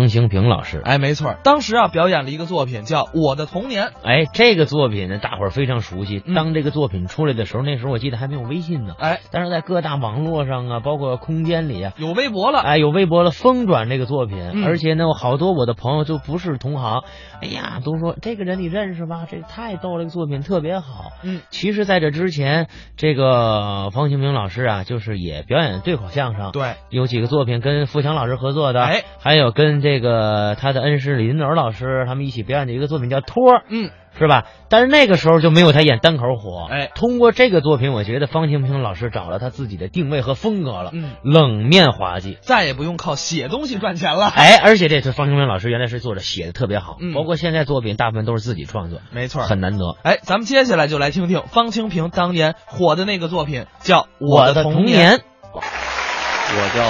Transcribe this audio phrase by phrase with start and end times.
[0.00, 3.88] 方清平老师，哎，没错，当时啊表演了一个作品叫《我的童年》。
[4.02, 6.22] 哎，这个作品呢，大伙儿非常熟悉。
[6.24, 8.94] 嗯当这个作品出来的时候，那时候我记得还没有微信呢。
[8.98, 12.60] 哎，但是在各大网络上啊，包括空间里啊，有微博了。
[12.60, 17.02] 哎，有微博了疯转这个作品，嗯而且呢，我好多我的朋友就不是同行，
[17.42, 19.26] 哎呀，都说这个人你认识吧？
[19.30, 21.10] 这太逗了，这个作品特别好。
[21.22, 34.44] 嗯，其实在这之前，这个方清平老师啊，就是也表演对口相声，对，有几个作品跟付强老师合作的，哎，还有跟这个他的恩师李金斗老师他们一起表演的一个作品叫《托》，嗯，是吧？
[34.68, 42.38] 但是那个时候就没有他演单口火，哎通过这个作品，我觉得方清平老师找了他自己的定位和风格了，嗯，冷面滑稽。
[42.40, 44.26] 再也不用靠写东西赚钱了。
[44.28, 49.96] 哎，而且这次方清平老师原来是作者写的特别好，嗯包括现在作品大部分都是自己创作，没错，很难得。
[50.02, 54.82] 哎，咱们接下来就来听听方清平当年火的那个作品，叫《我的童》。
[54.84, 55.20] 年，
[55.52, 56.84] 我叫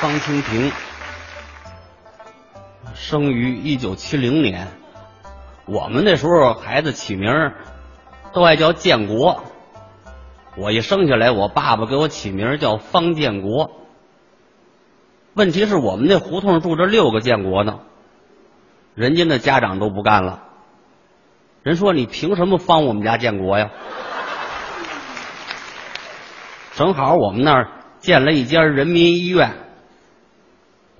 [0.00, 0.72] 方清平，
[2.94, 4.68] 生于一九七零年。
[5.66, 7.54] 我们那时候孩子起名儿
[8.32, 9.44] 都爱叫建国。
[10.56, 13.70] 我一生下来，我爸爸给我起名叫方建国。
[15.34, 17.80] 问题是我们那胡同住着六个建国呢，
[18.94, 20.42] 人家那家长都不干了。
[21.62, 23.70] 人说你凭什么方我们家建国呀？
[26.74, 27.68] 正好我们那儿
[28.00, 29.54] 建了一家人民医院，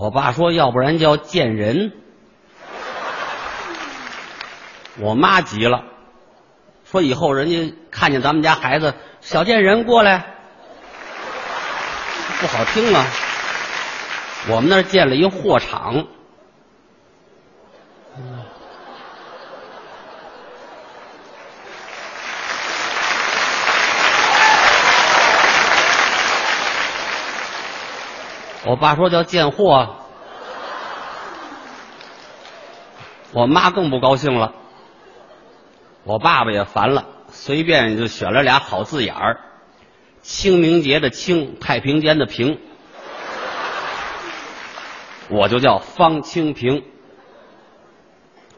[0.00, 1.92] 我爸说要不然叫贱人，
[4.98, 5.84] 我妈急了，
[6.90, 10.36] 说以后人家看见咱们家孩子小贱人过来，
[12.40, 13.04] 不好听啊。
[14.48, 16.06] 我们那儿建了一货场，
[28.66, 29.96] 我爸说叫贱货，
[33.32, 34.52] 我妈更不高兴了，
[36.04, 39.40] 我爸爸也烦了，随便就选了俩好字眼儿，
[40.20, 42.60] 清明节的清，太平间的平，
[45.30, 46.84] 我就叫方清平。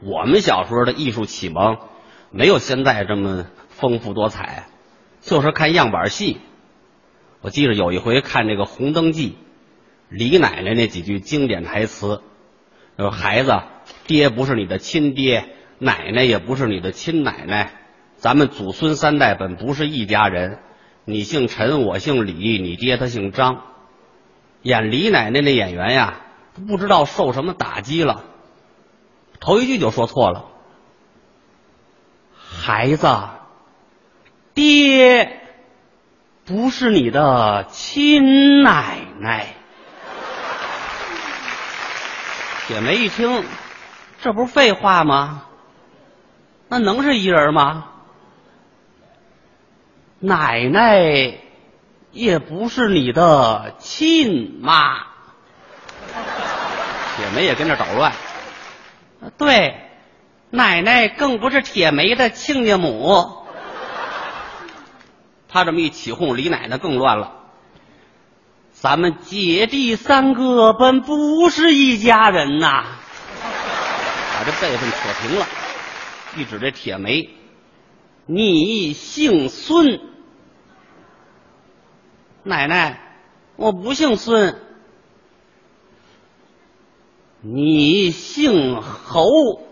[0.00, 1.78] 我们小时候的艺术启蒙
[2.31, 4.66] 没有现在这么丰富多彩，
[5.21, 6.41] 就是看样板戏。
[7.41, 9.38] 我记得有一回看这个《红灯记》。
[10.12, 12.21] 李奶奶那几句经典台词，
[12.99, 13.62] 说孩子，
[14.06, 17.73] 爹不是你的亲爹，奶奶也不是你的亲奶奶，
[18.17, 20.59] 咱们祖孙三代本不是一家人。
[21.06, 23.62] 你姓陈，我姓李，你爹他姓张。
[24.61, 26.21] 演李奶奶那演员呀，
[26.69, 28.25] 不知道受什么打击了，
[29.41, 30.45] 头一句就说错了。
[32.37, 33.09] 孩子，
[34.53, 35.41] 爹
[36.45, 39.55] 不是你的亲奶奶。
[42.67, 43.45] 铁梅一听，
[44.21, 45.45] 这不是废话吗？
[46.69, 47.89] 那能是一人吗？
[50.21, 51.34] 奶奶
[52.12, 54.99] 也不是你的亲妈。
[57.17, 58.12] 铁梅也跟着捣乱。
[59.37, 59.91] 对，
[60.51, 63.45] 奶奶更不是铁梅的亲家母。
[65.49, 67.41] 他这么一起哄，李奶奶更乱了。
[68.82, 72.84] 咱们姐弟三个本不是一家人呐，
[73.41, 75.47] 把这辈分扯平了，
[76.37, 77.31] 一指这铁梅，
[78.26, 80.00] 你姓孙，
[82.42, 82.98] 奶奶，
[83.54, 84.60] 我不姓孙，
[87.41, 89.62] 你姓侯，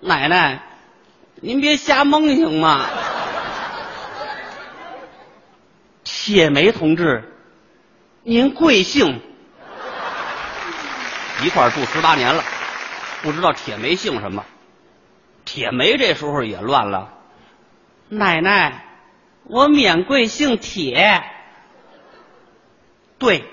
[0.00, 0.64] 奶奶，
[1.36, 2.84] 您别瞎蒙行吗？
[6.04, 7.32] 铁梅同志，
[8.22, 9.20] 您贵姓？
[11.42, 12.44] 一块住十八年了，
[13.22, 14.44] 不知道铁梅姓什么。
[15.44, 17.12] 铁梅这时候也乱了，
[18.08, 18.84] 奶奶，
[19.44, 21.24] 我免贵姓铁。
[23.18, 23.44] 对，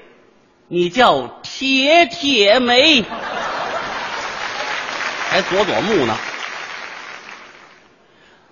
[0.67, 3.03] 你叫铁铁梅，
[5.29, 6.15] 还佐佐木呢。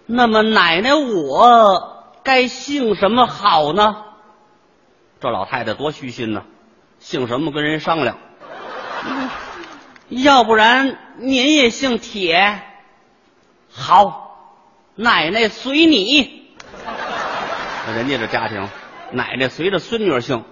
[0.06, 1.97] 那么奶奶我
[2.28, 4.04] 该姓什么好呢？
[5.22, 6.44] 这老太太多虚心呢，
[7.00, 8.18] 姓什么跟人商量。
[10.10, 12.62] 要不然您也姓铁，
[13.72, 14.60] 好，
[14.96, 16.52] 奶奶随你。
[17.96, 18.68] 人家这家庭，
[19.12, 20.44] 奶奶随着孙女姓。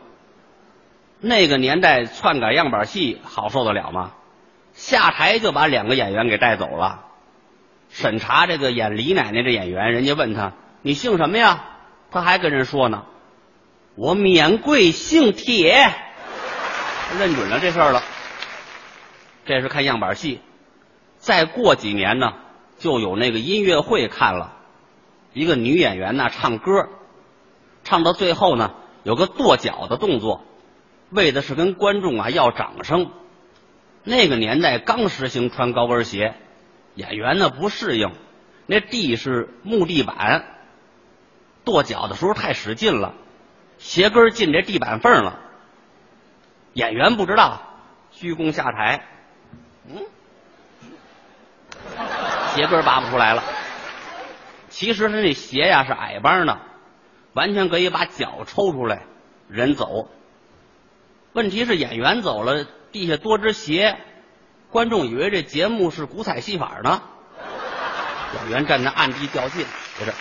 [1.20, 4.14] 那个年代篡改样板戏好受得了吗？
[4.72, 7.02] 下台就把两个演员给带走了。
[7.90, 10.54] 审查这个演李奶奶这演员，人家问他
[10.86, 11.64] 你姓什么呀？
[12.12, 13.06] 他还跟人说呢，
[13.96, 15.92] 我免贵姓铁，
[17.18, 18.04] 认准了这事儿了。
[19.48, 20.42] 这是看样板戏。
[21.18, 22.34] 再过几年呢，
[22.78, 24.54] 就有那个音乐会看了，
[25.34, 26.88] 一个女演员呢唱歌，
[27.84, 30.46] 唱到最后呢有个跺脚的动作，
[31.10, 33.10] 为的是跟观众啊要掌声。
[34.04, 36.36] 那个年代刚实行穿高跟鞋，
[36.94, 38.12] 演员呢不适应，
[38.68, 40.46] 那地是木地板，
[41.66, 43.14] 跺脚的时候太使劲了，
[43.78, 45.40] 鞋跟进这地板缝了。
[46.74, 47.62] 演员不知道，
[48.12, 49.06] 鞠躬下台，
[49.90, 50.06] 嗯，
[52.54, 53.44] 鞋跟拔不出来了。
[54.70, 56.60] 其实他那鞋呀是矮帮的，
[57.34, 59.04] 完全可以把脚抽出来，
[59.48, 60.10] 人走。
[61.34, 62.66] 问题是演员走了。
[62.92, 63.98] 地下多只鞋，
[64.70, 67.02] 观众以为这节目是古彩戏法呢。
[68.40, 69.66] 演员站那暗地较劲，
[69.98, 70.14] 不是？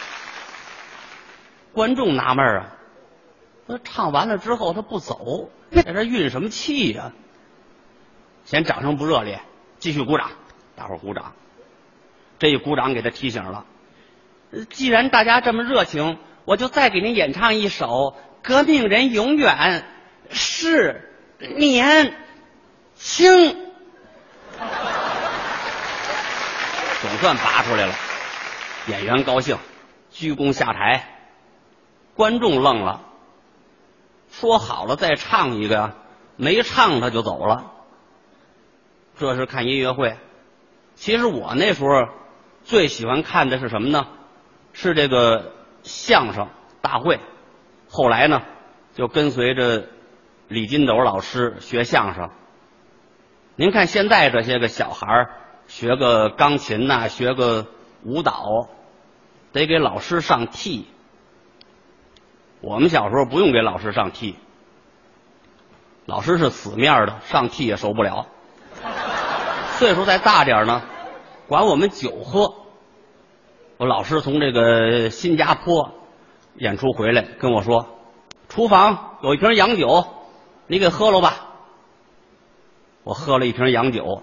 [1.74, 2.72] 观众纳闷啊，
[3.66, 7.12] 那唱完了之后他不走，在这运什么气呀？
[8.44, 9.40] 嫌掌声不热烈，
[9.78, 10.30] 继续鼓掌，
[10.76, 11.32] 大伙鼓掌。
[12.38, 13.64] 这一鼓掌给他提醒了，
[14.70, 18.16] 既然大家这么热情，我就再给您演唱一首
[18.46, 19.84] 《革命人永远
[20.30, 22.06] 是年》。
[22.96, 23.56] 轻，
[27.00, 27.94] 总算拔出来了。
[28.86, 29.58] 演员高兴，
[30.10, 31.13] 鞠躬下台。
[32.16, 33.02] 观众愣了，
[34.30, 35.94] 说好了再唱一个呀，
[36.36, 37.72] 没唱他就走了。
[39.16, 40.16] 这是看音乐会。
[40.94, 42.08] 其实我那时候
[42.62, 44.06] 最喜欢看的是什么呢？
[44.72, 45.52] 是这个
[45.82, 46.48] 相声
[46.80, 47.20] 大会。
[47.88, 48.42] 后来呢，
[48.94, 49.86] 就跟随着
[50.48, 52.30] 李金斗老师学相声。
[53.56, 55.28] 您看现在这些个小孩
[55.68, 57.66] 学个钢琴呐，学个
[58.02, 58.68] 舞蹈，
[59.52, 60.86] 得给老师上替。
[62.64, 64.36] 我们小时候不用给老师上替，
[66.06, 68.26] 老师是死面的，上替也受不了。
[69.72, 70.82] 岁数再大点呢，
[71.46, 72.54] 管我们酒喝。
[73.76, 75.92] 我老师从这个新加坡
[76.54, 77.86] 演出回来，跟我说
[78.48, 80.06] ：“厨房有一瓶洋酒，
[80.66, 81.50] 你给喝了吧。”
[83.04, 84.22] 我喝了一瓶洋酒，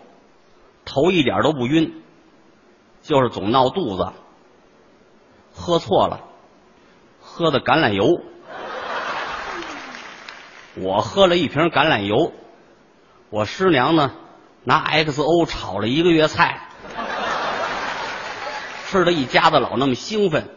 [0.83, 2.01] 头一点都不晕，
[3.03, 4.13] 就是总闹肚子。
[5.53, 6.21] 喝错了，
[7.33, 8.21] 喝的橄榄油。
[10.75, 12.33] 我喝了一瓶橄榄油，
[13.29, 14.11] 我师娘呢
[14.65, 16.67] 拿 XO 炒了一个月菜，
[18.85, 20.49] 吃的一家子老那么兴奋。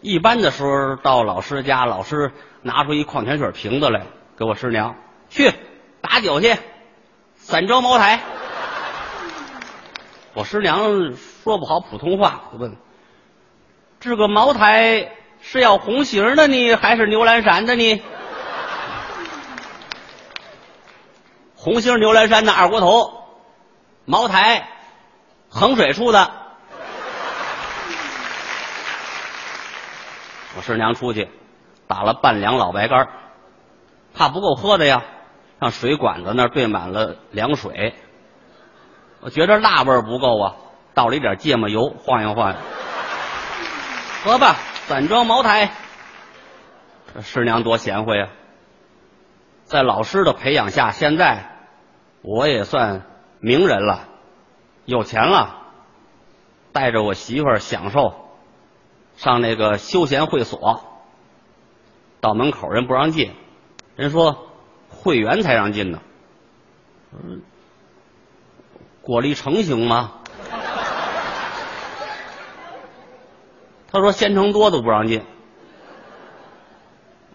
[0.00, 2.32] 一般的时候到老师家，老师
[2.62, 4.94] 拿出一矿泉水瓶子来给我师娘
[5.28, 5.52] 去。
[6.00, 6.56] 打酒去，
[7.34, 8.20] 三招茅台。
[10.34, 12.76] 我师娘说不好普通话，我问：
[14.00, 15.10] 这个茅台
[15.40, 18.02] 是要红星的呢，还是牛栏山的呢？
[21.56, 23.24] 红星牛栏山的二锅头，
[24.04, 24.68] 茅台
[25.48, 26.30] 衡水出的。
[30.56, 31.28] 我师娘出去
[31.88, 33.08] 打了半两老白干，
[34.14, 35.02] 怕不够喝的呀。
[35.60, 37.96] 让水管子那儿兑满了凉水，
[39.18, 40.54] 我觉着辣味不够啊，
[40.94, 42.56] 倒了一点芥末油，晃悠晃悠，
[44.28, 45.72] 喝吧，散装茅台。
[47.22, 48.28] 师娘多贤惠啊，
[49.64, 51.56] 在老师的培养下，现在
[52.20, 53.06] 我也算
[53.40, 54.06] 名人了，
[54.84, 55.62] 有钱了，
[56.72, 58.28] 带着我媳妇儿享受，
[59.16, 60.84] 上那个休闲会所，
[62.20, 63.32] 到门口人不让进，
[63.96, 64.44] 人说。
[64.90, 66.00] 会员才让进呢，
[67.12, 67.42] 嗯，
[69.02, 70.17] 果粒橙行吗？
[73.90, 75.22] 他说鲜橙多都不让进，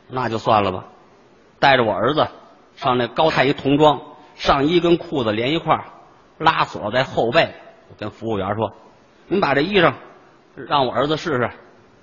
[0.07, 0.86] 那就算了吧。
[1.60, 2.27] 带着我儿子
[2.75, 4.01] 上那高太一童装，
[4.36, 5.86] 上衣跟裤子连一块，
[6.38, 7.53] 拉锁在后背。
[7.89, 8.74] 我跟服务员说
[9.27, 9.93] ：“您把这衣裳
[10.55, 11.50] 让我儿子试试。”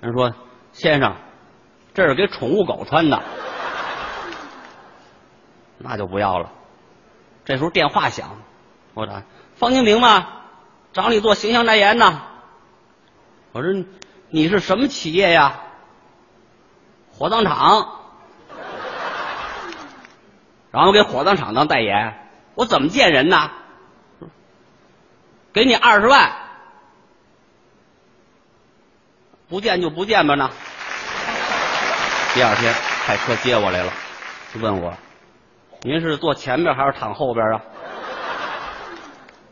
[0.01, 0.33] 人说
[0.73, 1.15] ：“先生，
[1.93, 3.21] 这是给宠物狗穿的。”
[5.77, 6.51] 那就不要了。
[7.45, 8.37] 这时候电话响，
[8.93, 9.23] 我说
[9.55, 10.27] ：“方清平吗？
[10.91, 12.21] 找你做形象代言呢。”
[13.53, 13.71] 我说
[14.31, 15.61] ：“你是什么企业呀？”
[17.13, 17.99] 火葬场。
[20.71, 23.51] 然后给火葬场当代言，我怎么见人呢？
[25.51, 26.31] 给你二十万，
[29.49, 30.49] 不见就不见吧呢。
[32.33, 32.73] 第二天
[33.05, 33.91] 派车接我来了，
[34.53, 34.93] 就问我。
[35.81, 37.61] 您是坐前面还是躺后边啊？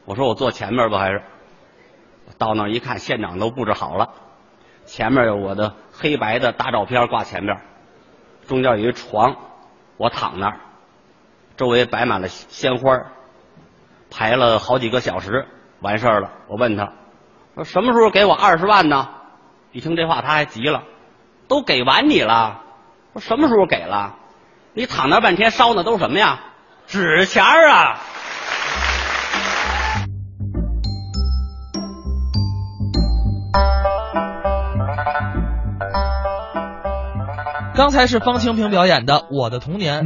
[0.05, 1.21] 我说我坐前面吧，还是
[2.38, 4.13] 到那一看，现场都布置好了，
[4.89, 7.62] 前面有我的黑白的大照片挂前面，
[8.48, 9.36] 中间有一床，
[9.98, 10.60] 我躺那儿，
[11.58, 13.00] 周围摆满了鲜花，
[14.10, 15.48] 排了好几个小时，
[15.79, 16.31] 完事儿了。
[16.48, 16.91] 我问他
[17.53, 19.10] 说什么时候给我二十万呢？
[19.72, 20.84] 一听这话，他还急了，
[21.48, 22.63] 都给完你了。
[23.13, 24.15] 说什么时候给了？
[24.74, 26.39] 你躺那半天烧的都什么呀？
[26.88, 28.00] 纸钱儿啊！
[37.79, 40.03] 刚才是方清平表演的《我的童年》。